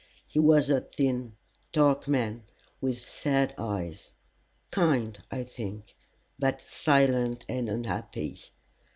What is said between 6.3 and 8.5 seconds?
but silent and unhappy.